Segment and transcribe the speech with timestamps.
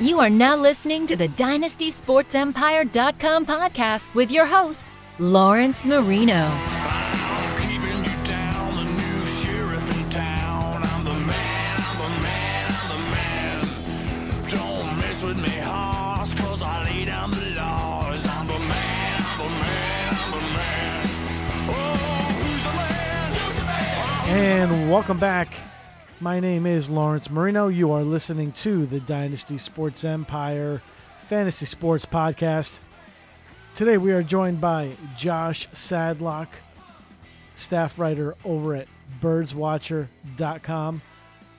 [0.00, 4.86] You are now listening to the DynastySportsEmpire.com podcast with your host,
[5.18, 6.48] Lawrence Marino.
[24.30, 25.48] And welcome back.
[26.20, 27.68] My name is Lawrence Marino.
[27.68, 30.82] You are listening to the Dynasty Sports Empire
[31.20, 32.80] Fantasy Sports Podcast.
[33.76, 36.48] Today we are joined by Josh Sadlock,
[37.54, 38.88] staff writer over at
[39.20, 41.02] birdswatcher.com,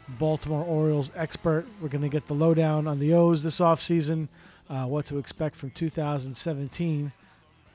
[0.09, 1.66] Baltimore Orioles expert.
[1.82, 4.27] We're going to get the lowdown on the O's this offseason,
[4.70, 7.13] uh, what to expect from 2017.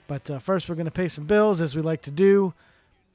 [0.07, 2.53] But uh, first, we're going to pay some bills as we like to do.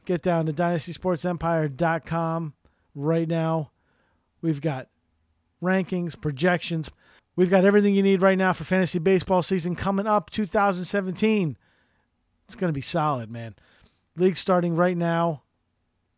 [0.06, 2.54] Get down to dynastysportsempire.com
[2.96, 3.72] right now.
[4.42, 4.88] We've got
[5.62, 6.90] rankings, projections.
[7.36, 11.58] We've got everything you need right now for fantasy baseball season coming up 2017.
[12.46, 13.56] It's going to be solid, man.
[14.16, 15.44] League starting right now.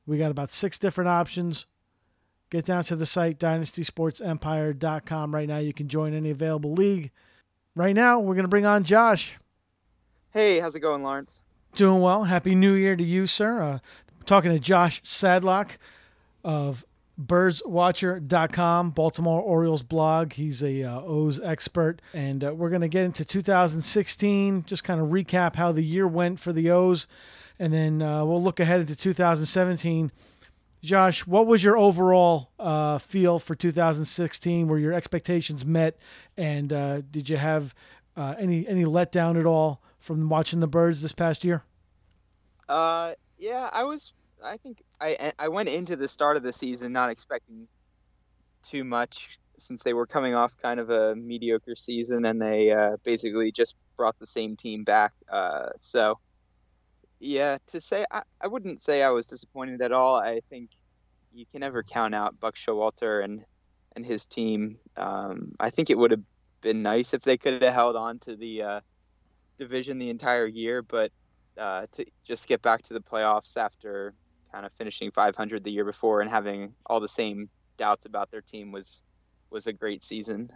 [0.07, 1.67] We got about six different options.
[2.49, 5.59] Get down to the site dynastysportsempire.com right now.
[5.59, 7.11] You can join any available league.
[7.75, 9.37] Right now, we're going to bring on Josh.
[10.31, 11.43] Hey, how's it going, Lawrence?
[11.73, 12.25] Doing well.
[12.25, 13.61] Happy New Year to you, sir.
[13.61, 13.79] Uh,
[14.25, 15.77] talking to Josh Sadlock
[16.43, 16.85] of
[17.19, 20.33] birdswatcher.com, Baltimore Orioles blog.
[20.33, 22.01] He's a uh, O's expert.
[22.13, 26.07] And uh, we're going to get into 2016, just kind of recap how the year
[26.07, 27.07] went for the O's.
[27.59, 30.11] And then uh, we'll look ahead into 2017.
[30.83, 34.67] Josh, what was your overall uh, feel for 2016?
[34.67, 35.97] Were your expectations met?
[36.35, 37.75] And uh, did you have
[38.17, 41.63] uh, any any letdown at all from watching the Birds this past year?
[42.67, 44.13] Uh, yeah, I was.
[44.43, 47.67] I think I I went into the start of the season not expecting
[48.63, 52.97] too much since they were coming off kind of a mediocre season and they uh,
[53.03, 55.13] basically just brought the same team back.
[55.31, 56.17] Uh, so
[57.19, 60.15] yeah, to say I, I wouldn't say I was disappointed at all.
[60.15, 60.71] I think
[61.33, 63.45] you can never count out Buck Showalter and
[63.95, 64.77] and his team.
[64.97, 66.23] Um, I think it would have
[66.61, 68.79] been nice if they could have held on to the uh,
[69.59, 71.11] division the entire year, but
[71.57, 74.13] uh, to just get back to the playoffs after
[74.51, 78.41] kind of finishing 500 the year before and having all the same doubts about their
[78.41, 79.03] team was
[79.49, 80.49] was a great season.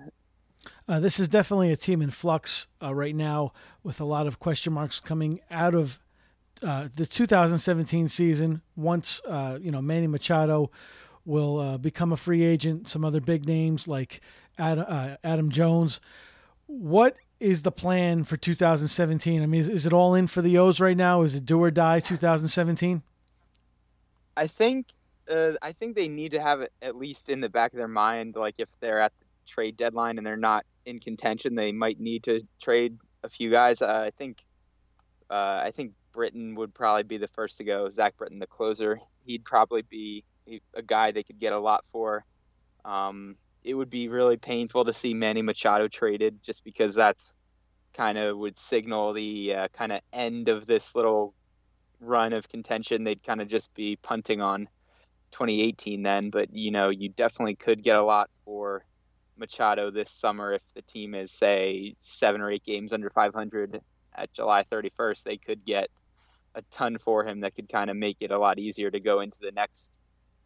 [0.87, 3.51] Uh, this is definitely a team in flux uh, right now,
[3.83, 5.99] with a lot of question marks coming out of
[6.63, 8.61] uh, the 2017 season.
[8.75, 10.71] Once uh, you know Manny Machado
[11.25, 14.21] will uh, become a free agent, some other big names like
[14.57, 15.99] Adam, uh, Adam Jones.
[16.67, 19.41] What is the plan for 2017?
[19.41, 21.21] I mean, is, is it all in for the O's right now?
[21.21, 23.03] Is it do or die 2017?
[24.37, 24.87] I think
[25.29, 27.87] uh, I think they need to have it at least in the back of their
[27.87, 31.99] mind, like if they're at the trade deadline and they're not in contention, they might
[31.99, 33.81] need to trade a few guys.
[33.81, 34.43] Uh, I think
[35.29, 37.89] uh, I think Britton would probably be the first to go.
[37.89, 40.23] Zach Britton, the closer, he'd probably be
[40.75, 42.23] a guy they could get a lot for.
[42.83, 47.33] Um, it would be really painful to see Manny Machado traded, just because that's
[47.95, 51.33] kind of would signal the uh, kind of end of this little
[51.99, 53.03] run of contention.
[53.03, 54.67] They'd kind of just be punting on
[55.31, 58.85] 2018 then, but you know, you definitely could get a lot for
[59.37, 63.81] Machado this summer if the team is say seven or eight games under 500
[64.15, 65.23] at July 31st.
[65.23, 65.89] They could get
[66.55, 69.19] a ton for him that could kind of make it a lot easier to go
[69.19, 69.91] into the next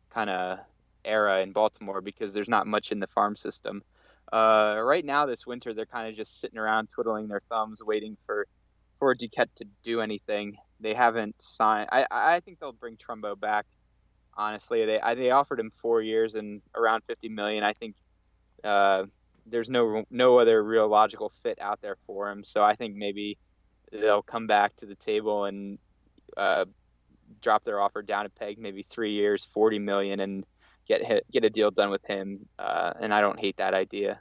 [0.09, 0.59] kind of
[1.05, 3.83] era in Baltimore because there's not much in the farm system.
[4.31, 8.17] Uh, right now, this winter, they're kind of just sitting around twiddling their thumbs, waiting
[8.25, 8.47] for
[8.99, 10.57] for Duquette to do anything.
[10.79, 11.89] They haven't signed.
[11.91, 13.65] I I think they'll bring Trumbo back.
[14.35, 17.63] Honestly, they I, they offered him four years and around 50 million.
[17.63, 17.95] I think
[18.63, 19.05] uh,
[19.45, 22.43] there's no no other real logical fit out there for him.
[22.43, 23.37] So I think maybe
[23.91, 25.77] they'll come back to the table and
[26.37, 26.65] uh,
[27.41, 30.45] drop their offer down a peg, maybe three years, 40 million, and
[30.87, 32.47] get hit, get a deal done with him.
[32.57, 34.19] Uh, and I don't hate that idea.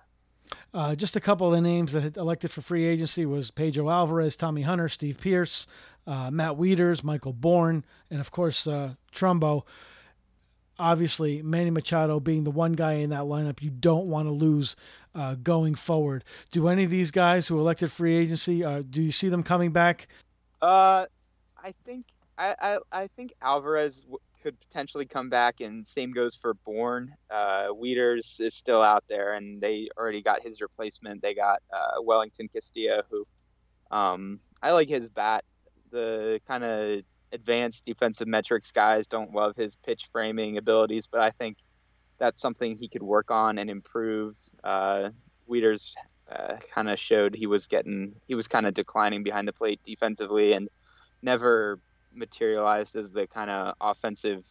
[0.73, 3.89] Uh, just a couple of the names that had elected for free agency was Pedro
[3.91, 5.67] Alvarez, Tommy Hunter, Steve Pearce,
[6.07, 9.65] uh, Matt Wieters, Michael Bourn, and of course uh, Trumbo.
[10.79, 14.77] Obviously, Manny Machado being the one guy in that lineup you don't want to lose
[15.15, 16.23] uh, going forward.
[16.53, 19.73] Do any of these guys who elected free agency, uh, do you see them coming
[19.73, 20.07] back?
[20.63, 21.07] Uh,
[21.63, 22.07] I think
[22.39, 24.03] I, I, I think Alvarez
[24.43, 27.15] could potentially come back, and same goes for Bourn.
[27.31, 31.23] Uh, Wieters is still out there, and they already got his replacement.
[31.23, 33.27] They got uh, Wellington Castillo, who
[33.91, 35.45] um, I like his bat.
[35.91, 37.03] The kind of
[37.33, 41.59] advanced defensive metrics guys don't love his pitch framing abilities, but I think
[42.19, 44.35] that's something he could work on and improve.
[44.63, 45.11] Uh,
[45.49, 45.93] Wieters
[46.31, 49.81] uh, kind of showed he was getting he was kind of declining behind the plate
[49.87, 50.69] defensively and
[51.23, 51.81] never
[52.19, 54.45] materialized as the kind of offensive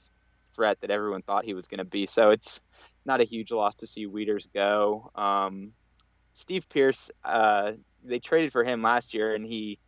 [0.55, 2.07] threat that everyone thought he was going to be.
[2.07, 2.59] So it's
[3.05, 5.11] not a huge loss to see Wieters go.
[5.15, 5.73] Um,
[6.33, 7.73] Steve Pearce, uh,
[8.03, 9.79] they traded for him last year, and he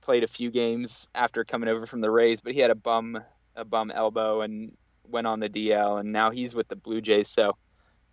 [0.00, 3.18] played a few games after coming over from the Rays, but he had a bum
[3.54, 4.72] a bum elbow and
[5.06, 7.28] went on the DL, and now he's with the Blue Jays.
[7.28, 7.56] So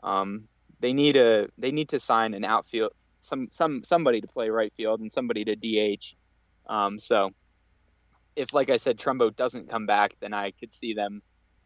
[0.03, 0.47] um,
[0.79, 4.73] they need a they need to sign an outfield some some somebody to play right
[4.75, 6.15] field and somebody to DH.
[6.67, 7.31] Um, so
[8.35, 11.21] if, like I said, Trumbo doesn't come back, then I could see them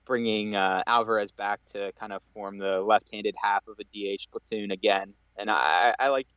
[0.06, 4.72] bringing uh, Alvarez back to kind of form the left-handed half of a DH platoon
[4.72, 5.14] again.
[5.38, 6.28] And I, I like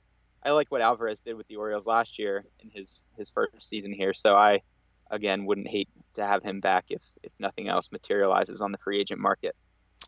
[0.43, 3.93] I like what Alvarez did with the Orioles last year in his his first season
[3.93, 4.15] here.
[4.15, 4.63] So I
[5.11, 9.01] again wouldn't hate to have him back if if nothing else materializes on the free
[9.01, 9.55] agent market.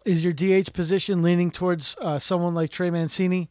[0.05, 3.51] Is your DH position leaning towards uh, someone like Trey Mancini?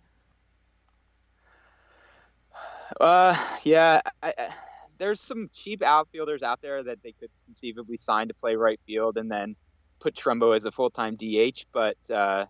[3.00, 4.02] Uh, yeah.
[4.24, 4.34] I,
[4.98, 9.18] there's some cheap outfielders out there that they could conceivably sign to play right field
[9.18, 9.56] and then
[10.00, 12.46] put Trumbo as a full time DH, but uh,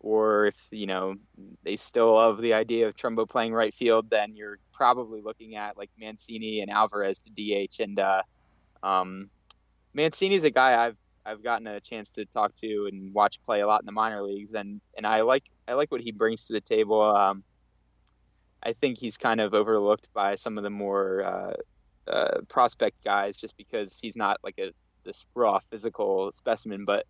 [0.00, 1.14] or if you know
[1.62, 5.76] they still love the idea of Trumbo playing right field, then you're probably looking at
[5.76, 7.80] like Mancini and Alvarez to DH.
[7.80, 8.22] And uh,
[8.82, 9.30] um,
[9.94, 13.66] Mancini's a guy I've I've gotten a chance to talk to and watch play a
[13.66, 16.52] lot in the minor leagues, and and I like I like what he brings to
[16.52, 17.00] the table.
[17.00, 17.44] Um,
[18.62, 21.52] I think he's kind of overlooked by some of the more uh,
[22.08, 24.72] uh, prospect guys just because he's not like a
[25.04, 27.06] this raw physical specimen, but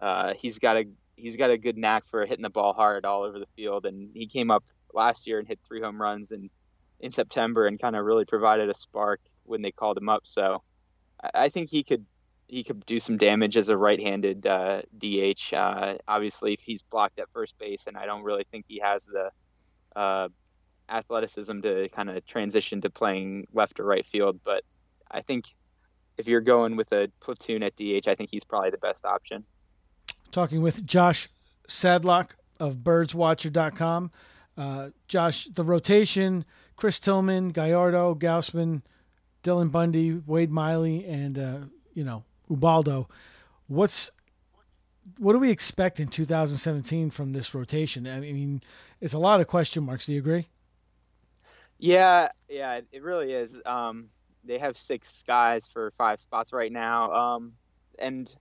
[0.00, 0.84] uh, he's got a
[1.16, 3.86] he's got a good knack for hitting the ball hard all over the field.
[3.86, 6.50] And he came up last year and hit three home runs in
[7.00, 10.22] in September and kind of really provided a spark when they called him up.
[10.24, 10.62] So
[11.22, 12.04] I, I think he could
[12.48, 15.54] he could do some damage as a right-handed uh, DH.
[15.54, 19.06] Uh, obviously, if he's blocked at first base, and I don't really think he has
[19.06, 19.30] the
[19.98, 20.28] uh,
[20.88, 24.40] athleticism to kind of transition to playing left or right field.
[24.44, 24.64] But
[25.10, 25.46] I think
[26.18, 29.44] if you're going with a platoon at DH, I think he's probably the best option.
[30.30, 31.28] Talking with Josh
[31.68, 32.30] Sadlock
[32.60, 34.10] of birdswatcher.com.
[34.56, 36.44] Uh, Josh, the rotation,
[36.76, 38.82] Chris Tillman, Gallardo, Gausman,
[39.42, 41.58] Dylan Bundy, Wade Miley, and, uh,
[41.94, 43.08] you know, Ubaldo.
[43.66, 44.10] What's
[45.18, 48.06] what do we expect in 2017 from this rotation?
[48.06, 48.62] I mean,
[49.00, 50.06] it's a lot of question marks.
[50.06, 50.48] Do you agree?
[51.82, 53.56] Yeah, yeah, it really is.
[53.66, 54.10] Um,
[54.44, 57.10] they have six guys for five spots right now.
[57.12, 57.54] Um,
[57.98, 58.32] and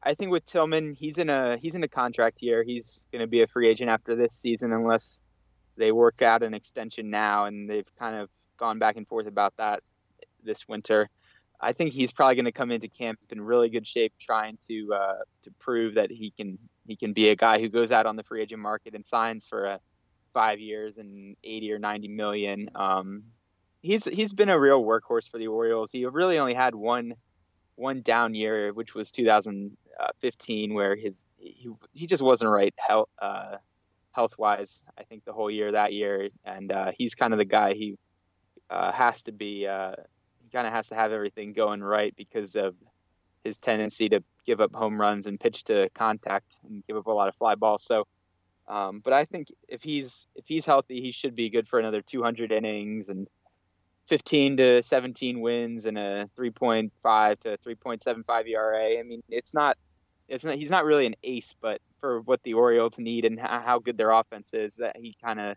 [0.00, 2.62] I think with Tillman, he's in a he's in a contract year.
[2.62, 5.20] He's going to be a free agent after this season unless
[5.76, 7.46] they work out an extension now.
[7.46, 9.82] And they've kind of gone back and forth about that
[10.44, 11.10] this winter.
[11.60, 14.94] I think he's probably going to come into camp in really good shape, trying to
[14.94, 18.14] uh, to prove that he can he can be a guy who goes out on
[18.14, 19.80] the free agent market and signs for a
[20.34, 22.68] five years and 80 or 90 million.
[22.74, 23.22] Um,
[23.80, 25.90] he's he's been a real workhorse for the Orioles.
[25.92, 27.14] He really only had one
[27.76, 33.56] one down year, which was 2015, where his he he just wasn't right health uh,
[34.12, 34.82] health wise.
[34.98, 37.96] I think the whole year that year, and uh, he's kind of the guy he
[38.70, 39.66] uh, has to be.
[39.66, 39.92] Uh,
[40.42, 42.74] he kind of has to have everything going right because of
[43.44, 47.12] his tendency to give up home runs and pitch to contact and give up a
[47.12, 47.84] lot of fly balls.
[47.84, 48.06] So
[48.68, 52.02] um, but I think if he's if he's healthy, he should be good for another
[52.02, 53.28] 200 innings and
[54.06, 58.98] 15 to 17 wins and a 3.5 to 3.75 ERA.
[58.98, 59.76] I mean, it's not
[60.28, 63.78] it's not he's not really an ace, but for what the Orioles need and how
[63.78, 65.56] good their offense is, that he kind of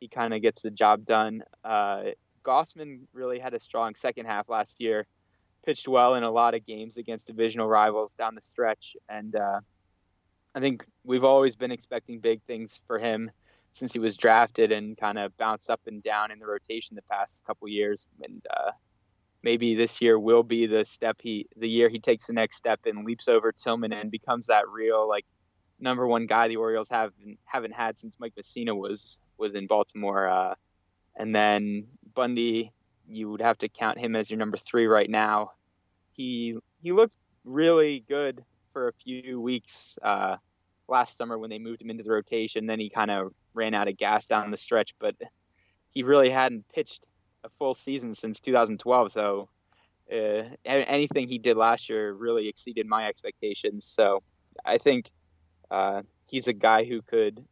[0.00, 1.42] he kind of gets the job done.
[1.64, 2.02] Uh,
[2.44, 5.06] Gausman really had a strong second half last year,
[5.64, 9.60] pitched well in a lot of games against divisional rivals down the stretch, and uh,
[10.54, 13.30] I think we've always been expecting big things for him
[13.72, 17.02] since he was drafted and kind of bounced up and down in the rotation the
[17.02, 18.06] past couple years.
[18.22, 18.70] And uh,
[19.42, 22.80] maybe this year will be the step he, the year he takes the next step
[22.86, 25.26] and leaps over Tillman and becomes that real like
[25.80, 27.12] number one guy the Orioles have
[27.44, 30.28] haven't had since Mike Mussina was was in Baltimore.
[30.28, 30.54] Uh,
[31.16, 32.72] and then Bundy,
[33.08, 35.50] you would have to count him as your number three right now.
[36.12, 40.36] He he looked really good for a few weeks uh,
[40.86, 42.66] last summer when they moved him into the rotation.
[42.66, 45.14] Then he kind of ran out of gas down the stretch, but
[45.92, 47.02] he really hadn't pitched
[47.44, 49.12] a full season since 2012.
[49.12, 49.48] So
[50.12, 53.86] uh, anything he did last year really exceeded my expectations.
[53.86, 54.22] So
[54.64, 55.10] I think
[55.70, 57.42] uh, he's a guy who could.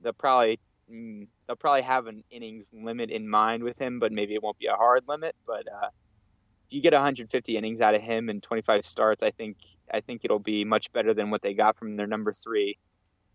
[0.00, 4.34] They'll probably mm, they'll probably have an innings limit in mind with him, but maybe
[4.34, 5.34] it won't be a hard limit.
[5.46, 5.88] But uh,
[6.68, 9.56] if you get 150 innings out of him and 25 starts, I think
[9.90, 12.76] I think it'll be much better than what they got from their number three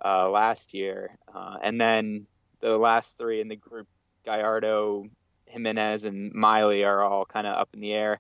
[0.05, 1.17] uh, last year.
[1.33, 2.27] Uh, and then
[2.59, 3.87] the last three in the group,
[4.23, 5.07] Gallardo,
[5.47, 8.19] Jimenez, and Miley, are all kind of up in the air.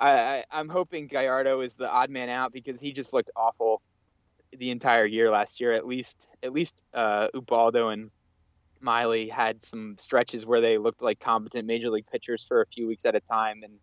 [0.00, 3.82] I, I, I'm hoping Gallardo is the odd man out because he just looked awful
[4.56, 5.74] the entire year last year.
[5.74, 8.10] At least, at least uh, Ubaldo and
[8.80, 12.86] Miley had some stretches where they looked like competent major league pitchers for a few
[12.86, 13.74] weeks at a time, and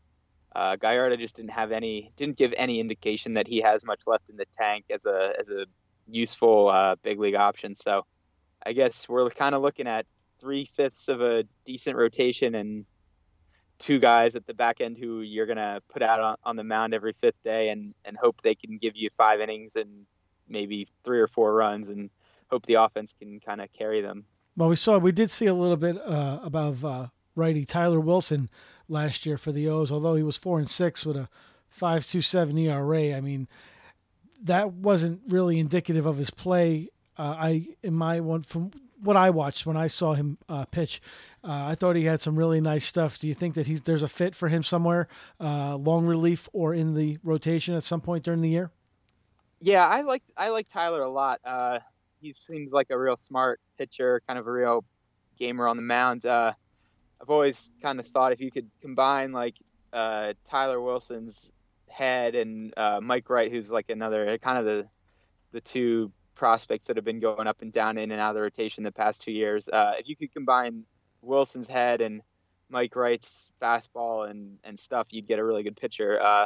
[0.55, 4.29] uh, Gallardo just didn't have any, didn't give any indication that he has much left
[4.29, 5.65] in the tank as a as a
[6.07, 7.75] useful uh, big league option.
[7.75, 8.05] So,
[8.65, 10.05] I guess we're kind of looking at
[10.39, 12.85] three fifths of a decent rotation and
[13.79, 16.93] two guys at the back end who you're gonna put out on, on the mound
[16.93, 20.05] every fifth day and and hope they can give you five innings and
[20.47, 22.09] maybe three or four runs and
[22.49, 24.25] hope the offense can kind of carry them.
[24.57, 28.49] Well, we saw we did see a little bit uh, about uh, righty Tyler Wilson
[28.87, 31.27] last year for the O's, although he was four and six with a
[31.67, 33.13] five two seven ERA.
[33.13, 33.47] I mean,
[34.41, 36.89] that wasn't really indicative of his play.
[37.17, 38.71] Uh, I in my one from
[39.01, 41.01] what I watched when I saw him uh, pitch,
[41.43, 43.19] uh, I thought he had some really nice stuff.
[43.19, 45.09] Do you think that he's there's a fit for him somewhere,
[45.39, 48.71] uh, long relief or in the rotation at some point during the year?
[49.59, 51.41] Yeah, I like I like Tyler a lot.
[52.21, 54.83] He seems like a real smart pitcher, kind of a real
[55.37, 56.25] gamer on the mound.
[56.25, 56.53] Uh,
[57.21, 59.55] I've always kind of thought if you could combine like
[59.93, 61.51] uh, Tyler Wilson's
[61.87, 64.87] head and uh, Mike Wright, who's like another kind of the
[65.51, 68.41] the two prospects that have been going up and down in and out of the
[68.41, 69.69] rotation the past two years.
[69.69, 70.83] Uh, if you could combine
[71.21, 72.21] Wilson's head and
[72.69, 76.21] Mike Wright's fastball and and stuff, you'd get a really good pitcher.
[76.21, 76.45] Uh,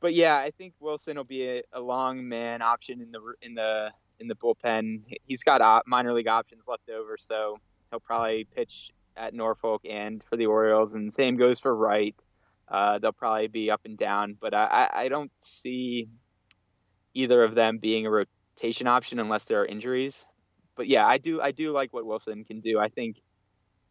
[0.00, 3.54] but yeah, I think Wilson will be a, a long man option in the in
[3.54, 5.02] the in the bullpen.
[5.26, 7.58] He's got op- minor league options left over, so
[7.90, 10.94] he'll probably pitch at Norfolk and for the Orioles.
[10.94, 12.14] And same goes for Wright.
[12.68, 16.08] Uh, they'll probably be up and down, but I, I don't see
[17.12, 20.24] either of them being a rotation option unless there are injuries.
[20.76, 22.80] But yeah, I do I do like what Wilson can do.
[22.80, 23.20] I think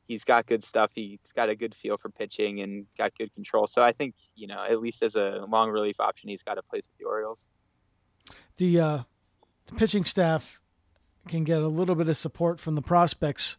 [0.08, 0.92] he's got good stuff.
[0.94, 3.68] He's got a good feel for pitching and got good control.
[3.68, 6.64] So I think you know at least as a long relief option, he's got a
[6.64, 7.46] place with the Orioles.
[8.58, 9.00] The uh,
[9.68, 10.60] the pitching staff
[11.28, 13.58] can get a little bit of support from the prospects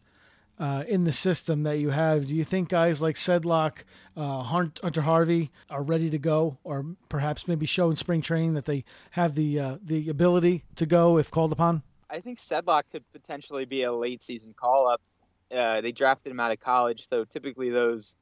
[0.59, 2.27] uh, in the system that you have.
[2.27, 3.83] Do you think guys like Sedlock,
[4.15, 8.65] uh, Hunter Harvey are ready to go, or perhaps maybe show in spring training that
[8.65, 11.83] they have the uh, the ability to go if called upon?
[12.09, 15.01] I think Sedlock could potentially be a late season call up.
[15.53, 18.15] Uh, they drafted him out of college, so typically those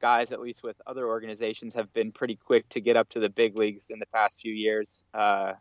[0.00, 3.28] guys, at least with other organizations, have been pretty quick to get up to the
[3.28, 5.04] big leagues in the past few years.
[5.12, 5.52] Uh,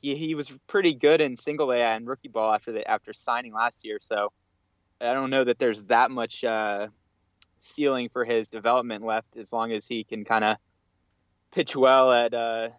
[0.00, 3.52] he he was pretty good in single A and rookie ball after the after signing
[3.52, 3.98] last year.
[4.00, 4.32] So
[5.00, 6.88] I don't know that there's that much uh,
[7.60, 10.56] ceiling for his development left as long as he can kind of
[11.52, 12.70] pitch well at uh,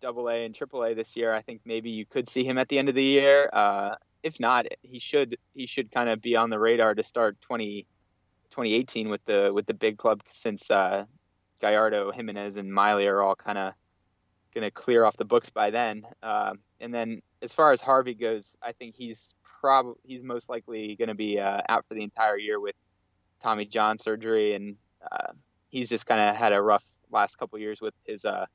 [0.00, 1.32] Double A and Triple A this year.
[1.34, 3.48] I think maybe you could see him at the end of the year.
[3.52, 7.40] Uh, if not, he should he should kind of be on the radar to start
[7.42, 7.86] 20,
[8.50, 11.04] 2018 with the with the big club since uh,
[11.60, 13.72] Gallardo, Jimenez, and Miley are all kind of
[14.56, 16.02] going to clear off the books by then.
[16.22, 20.96] Uh, and then as far as Harvey goes, I think he's probably he's most likely
[20.96, 22.74] going to be uh, out for the entire year with
[23.42, 24.76] Tommy John surgery, and
[25.12, 25.32] uh,
[25.68, 28.46] he's just kind of had a rough last couple years with his uh,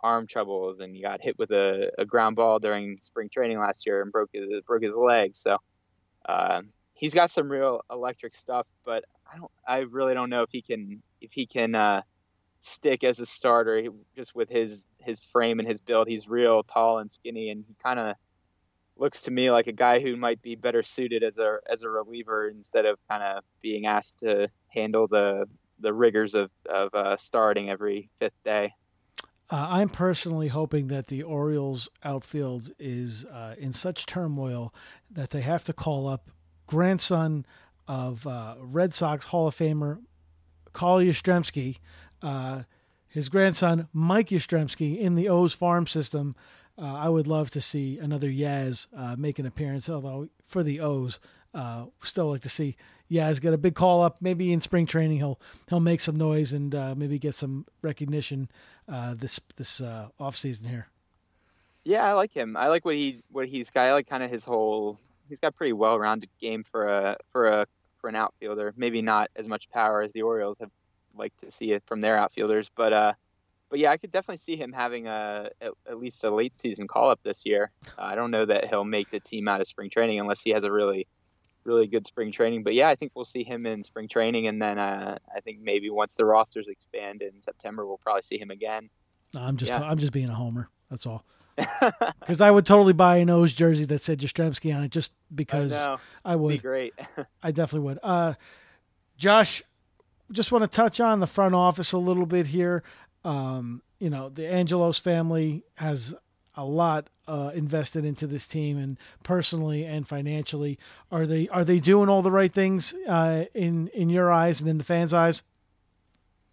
[0.00, 3.86] arm troubles, and he got hit with a, a, ground ball during spring training last
[3.86, 5.34] year and broke his broke his leg.
[5.36, 5.56] So
[6.28, 6.60] uh,
[6.92, 10.60] he's got some real electric stuff, but I don't I really don't know if he
[10.60, 12.02] can if he can uh,
[12.66, 16.08] stick as a starter just with his his frame and his build.
[16.08, 18.16] He's real tall and skinny, and he kind of
[18.96, 21.88] looks to me like a guy who might be better suited as a as a
[21.88, 25.46] reliever instead of kind of being asked to handle the
[25.80, 28.74] the rigors of of uh, starting every fifth day.
[29.48, 34.74] Uh, I'm personally hoping that the Orioles outfield is uh, in such turmoil
[35.08, 36.30] that they have to call up
[36.66, 37.46] grandson
[37.86, 40.00] of uh, Red Sox Hall of Famer
[40.76, 41.78] Carl Yastrzemski,
[42.26, 42.62] uh,
[43.06, 46.34] his grandson Mike Yastrzemski in the O's farm system.
[46.76, 50.80] Uh, I would love to see another Yaz uh, make an appearance, although for the
[50.80, 51.20] O's,
[51.54, 52.76] uh, still like to see
[53.10, 54.18] Yaz get a big call up.
[54.20, 58.50] Maybe in spring training he'll he'll make some noise and uh, maybe get some recognition
[58.88, 60.88] uh, this this uh, off season here.
[61.84, 62.56] Yeah, I like him.
[62.56, 63.86] I like what he what he's got.
[63.86, 64.98] I like kind of his whole.
[65.28, 67.66] He's got pretty well rounded game for a for a
[68.00, 68.74] for an outfielder.
[68.76, 70.70] Maybe not as much power as the Orioles have
[71.18, 72.70] like to see it from their outfielders.
[72.74, 73.12] But uh,
[73.68, 76.86] but yeah, I could definitely see him having a at, at least a late season
[76.86, 77.70] call up this year.
[77.98, 80.50] Uh, I don't know that he'll make the team out of spring training unless he
[80.50, 81.06] has a really
[81.64, 82.62] really good spring training.
[82.62, 85.60] But yeah, I think we'll see him in spring training, and then uh, I think
[85.60, 88.88] maybe once the rosters expand in September, we'll probably see him again.
[89.36, 89.82] I'm just yeah.
[89.82, 90.70] I'm just being a homer.
[90.90, 91.24] That's all.
[92.20, 95.70] Because I would totally buy an O's jersey that said Yastrzemski on it just because
[95.70, 95.98] know.
[96.24, 96.62] I It'd be would.
[96.62, 96.94] great.
[97.42, 97.98] I definitely would.
[98.02, 98.34] Uh,
[99.16, 99.62] Josh,
[100.32, 102.82] just want to touch on the front office a little bit here.
[103.24, 106.14] Um, you know, the Angelos family has
[106.54, 110.78] a lot uh, invested into this team, and personally and financially,
[111.10, 114.70] are they are they doing all the right things uh, in in your eyes and
[114.70, 115.42] in the fans' eyes?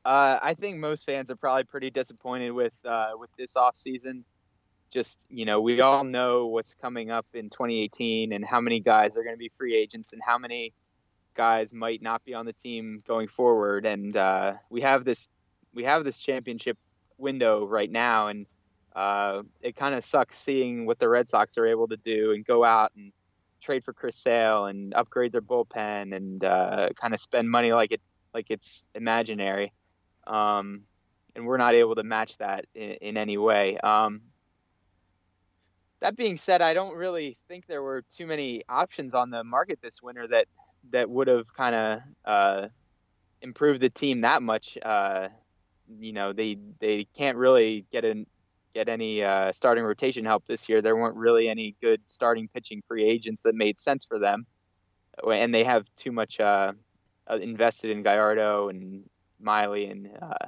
[0.05, 4.25] Uh, I think most fans are probably pretty disappointed with uh, with this off season.
[4.91, 9.15] Just you know, we all know what's coming up in 2018 and how many guys
[9.15, 10.73] are going to be free agents and how many
[11.33, 13.85] guys might not be on the team going forward.
[13.85, 15.29] And uh, we have this
[15.73, 16.77] we have this championship
[17.17, 18.45] window right now, and
[18.95, 22.45] uh, it kind of sucks seeing what the Red Sox are able to do and
[22.45, 23.11] go out and
[23.61, 27.91] trade for Chris Sale and upgrade their bullpen and uh, kind of spend money like
[27.91, 28.01] it
[28.33, 29.71] like it's imaginary
[30.27, 30.81] um,
[31.35, 33.77] and we're not able to match that in, in any way.
[33.77, 34.21] Um,
[36.01, 39.79] that being said, I don't really think there were too many options on the market
[39.81, 40.47] this winter that
[40.91, 42.67] that would have kind of uh,
[43.41, 44.77] improved the team that much.
[44.81, 45.29] Uh,
[45.99, 48.25] you know, they they can't really get in
[48.73, 50.81] get any uh, starting rotation help this year.
[50.81, 54.45] There weren't really any good starting pitching free agents that made sense for them,
[55.27, 56.73] and they have too much uh,
[57.29, 59.03] invested in Gallardo and
[59.39, 60.47] Miley and uh,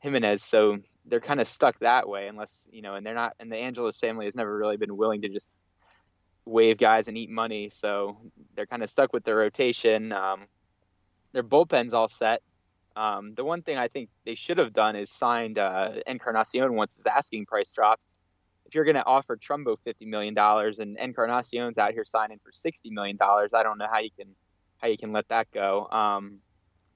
[0.00, 2.28] Jimenez, so they're kind of stuck that way.
[2.28, 5.22] Unless you know, and they're not, and the Angelos family has never really been willing
[5.22, 5.52] to just
[6.44, 8.16] wave guys and eat money, so
[8.54, 10.12] they're kind of stuck with their rotation.
[10.12, 10.46] Um,
[11.32, 12.42] their bullpen's all set.
[12.96, 16.96] Um, the one thing I think they should have done is signed uh, Encarnacion once
[16.96, 18.02] his asking price dropped.
[18.66, 22.52] If you're going to offer Trumbo fifty million dollars and Encarnacion's out here signing for
[22.52, 24.34] sixty million dollars, I don't know how you can
[24.78, 25.88] how you can let that go.
[25.90, 26.38] Um,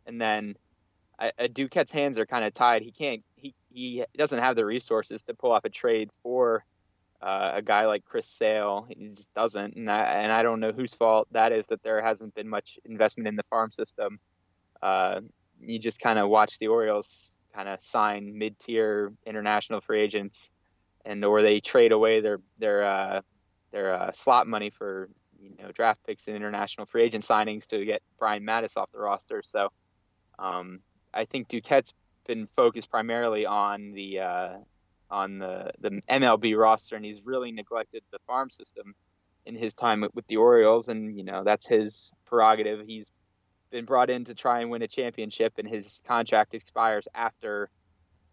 [0.06, 0.54] and then
[1.18, 2.82] uh, Duquette's hands are kind of tied.
[2.82, 3.22] He can't.
[3.36, 6.64] He he doesn't have the resources to pull off a trade for
[7.24, 8.86] uh, a guy like Chris Sale.
[8.88, 12.02] He just doesn't, and I, and I don't know whose fault that is that there
[12.02, 14.20] hasn't been much investment in the farm system.
[14.82, 15.22] Uh,
[15.58, 20.50] you just kind of watch the Orioles kind of sign mid-tier international free agents,
[21.06, 23.20] and or they trade away their their uh,
[23.72, 25.08] their uh, slot money for
[25.40, 28.98] you know draft picks and international free agent signings to get Brian Matusz off the
[28.98, 29.42] roster.
[29.42, 29.70] So
[30.38, 30.80] um,
[31.14, 31.94] I think Duquette's
[32.26, 34.56] been focused primarily on the uh,
[35.14, 38.94] on the the MLB roster, and he's really neglected the farm system
[39.46, 40.88] in his time with, the Orioles.
[40.88, 42.84] And you know that's his prerogative.
[42.84, 43.10] He's
[43.70, 47.70] been brought in to try and win a championship, and his contract expires after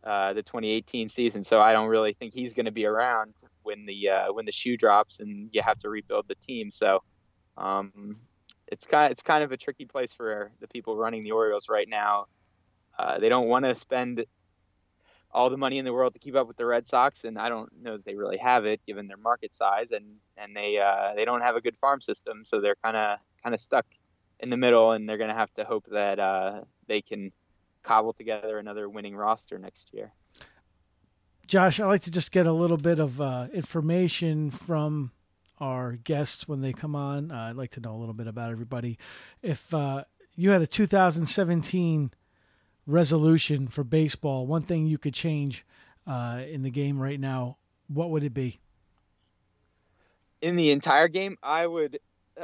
[0.04, 1.44] uh, the 2018 season.
[1.44, 4.52] So I don't really think he's going to be around when the uh, when the
[4.52, 6.72] shoe drops and you have to rebuild the team.
[6.72, 7.04] So
[7.58, 8.18] um,
[8.68, 11.88] it's kind it's kind of a tricky place for the people running the Orioles right
[11.88, 12.26] now.
[12.98, 14.26] Uh, they don't want to spend
[15.34, 17.50] all the money in the world to keep up with the Red Sox, and I
[17.50, 20.06] don't know that they really have it given their market size, and
[20.38, 23.56] and they uh, they don't have a good farm system, so they're kind of kind
[23.56, 23.86] of stuck
[24.40, 27.32] in the middle, and they're going to have to hope that uh, they can
[27.84, 30.12] cobble together another winning roster next year.
[31.48, 35.12] Josh, I like to just get a little bit of uh, information from
[35.60, 37.32] our guests when they come on.
[37.32, 38.98] I'd like to know a little bit about everybody.
[39.42, 42.12] If uh, you had a 2017
[42.92, 45.66] resolution for baseball, one thing you could change
[46.06, 48.60] uh, in the game right now, what would it be?
[50.42, 52.00] In the entire game, I would.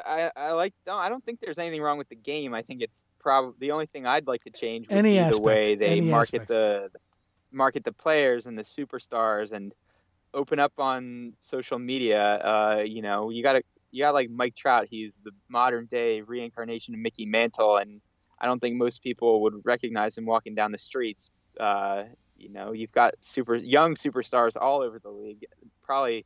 [0.06, 0.74] I, I like.
[0.86, 2.54] No, I don't think there's anything wrong with the game.
[2.54, 5.38] I think it's probably the only thing I'd like to change would Any be aspects,
[5.40, 6.48] the way they market aspects.
[6.48, 6.92] the
[7.52, 9.74] market the players and the superstars and
[10.34, 12.22] open up on social media.
[12.36, 14.88] Uh, you know, you got to you got like Mike Trout.
[14.90, 18.02] He's the modern day reincarnation of Mickey Mantle, and
[18.40, 21.32] I don't think most people would recognize him walking down the streets.
[21.60, 22.04] Uh,
[22.38, 25.46] you know, you've got super young superstars all over the league,
[25.84, 26.26] probably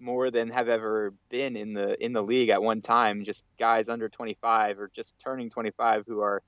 [0.00, 3.24] more than have ever been in the in the league at one time.
[3.24, 6.42] Just guys under 25 or just turning 25 who are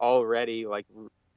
[0.00, 0.86] already like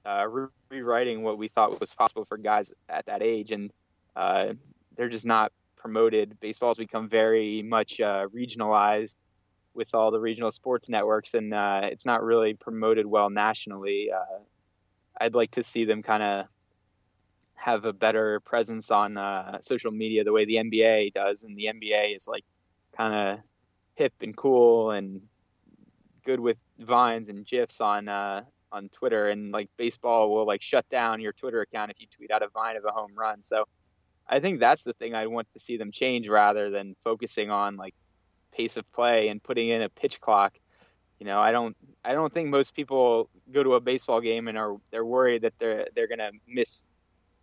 [0.05, 3.71] uh, re- rewriting what we thought was possible for guys at that age, and
[4.15, 4.53] uh,
[4.95, 6.39] they're just not promoted.
[6.39, 9.15] Baseball's become very much uh, regionalized
[9.77, 14.11] with all the regional sports networks, and uh, it's not really promoted well nationally.
[14.11, 14.39] Uh,
[15.21, 16.45] I'd like to see them kind of
[17.55, 21.65] have a better presence on uh, social media the way the NBA does, and the
[21.65, 22.43] NBA is like
[22.97, 23.39] kind of
[23.95, 25.21] hip and cool and
[26.25, 30.89] good with vines and gifs on uh, on Twitter, and like baseball will like shut
[30.89, 33.43] down your Twitter account if you tweet out a vine of a home run.
[33.43, 33.65] So
[34.27, 37.77] I think that's the thing I want to see them change rather than focusing on
[37.77, 37.93] like
[38.57, 40.57] pace of play and putting in a pitch clock.
[41.19, 44.57] You know, I don't I don't think most people go to a baseball game and
[44.57, 46.85] are they're worried that they're they're gonna miss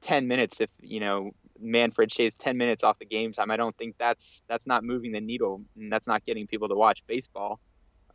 [0.00, 3.76] ten minutes if you know Manfred shaves 10 minutes off the game time, I don't
[3.76, 7.60] think that's that's not moving the needle and that's not getting people to watch baseball.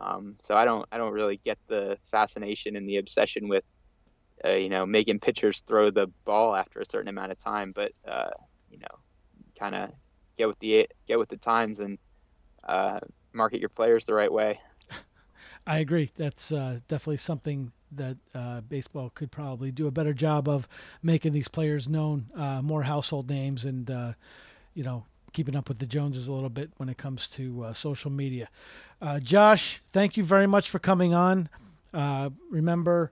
[0.01, 3.63] Um, so I don't I don't really get the fascination and the obsession with
[4.45, 7.91] uh, you know making pitchers throw the ball after a certain amount of time, but
[8.07, 8.29] uh,
[8.69, 8.99] you know
[9.57, 9.91] kind of
[10.37, 11.97] get with the get with the times and
[12.63, 12.99] uh,
[13.33, 14.59] market your players the right way.
[15.67, 16.11] I agree.
[16.17, 20.67] That's uh, definitely something that uh, baseball could probably do a better job of
[21.01, 24.13] making these players known, uh, more household names, and uh,
[24.73, 27.73] you know keeping up with the Joneses a little bit when it comes to uh,
[27.73, 28.49] social media.
[28.99, 31.49] Uh, Josh, thank you very much for coming on.
[32.49, 33.11] remember,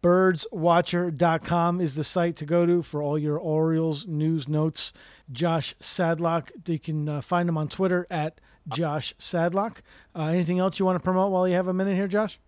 [0.00, 4.92] birdswatcher.com is the site to go to for all your Orioles news notes.
[5.32, 9.78] Josh Sadlock, you can find him on Twitter at Josh Sadlock.
[10.14, 12.38] Uh, anything else you want to promote while you have a minute here, Josh?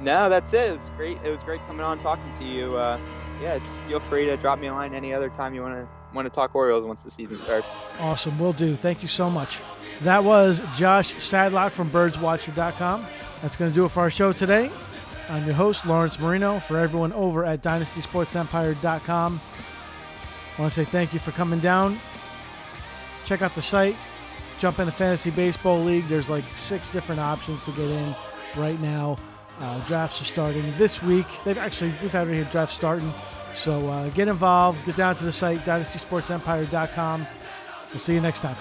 [0.00, 0.70] No, that's it.
[0.70, 1.18] It was great.
[1.24, 2.76] It was great coming on talking to you.
[2.76, 2.98] Uh,
[3.42, 5.88] yeah, just feel free to drop me a line any other time you want to
[6.14, 7.66] want to talk Orioles once the season starts.
[8.00, 8.76] Awesome, we'll do.
[8.76, 9.58] Thank you so much.
[10.02, 13.06] That was Josh Sadlock from BirdsWatcher.com.
[13.42, 14.70] That's going to do it for our show today.
[15.28, 16.58] I'm your host, Lawrence Marino.
[16.58, 19.40] For everyone over at DynastySportsEmpire.com,
[20.56, 21.98] I want to say thank you for coming down.
[23.24, 23.96] Check out the site,
[24.58, 26.06] jump in the fantasy baseball league.
[26.08, 28.14] There's like six different options to get in
[28.56, 29.16] right now.
[29.60, 31.26] Uh, drafts are starting this week.
[31.44, 33.12] They've actually we've had here drafts starting.
[33.54, 34.84] So uh, get involved.
[34.86, 37.26] Get down to the site dynastysportsempire.com.
[37.90, 38.56] We'll see you next time.